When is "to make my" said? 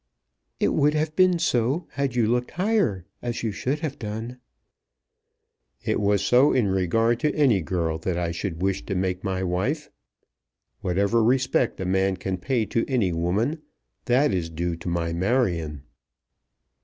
8.87-9.43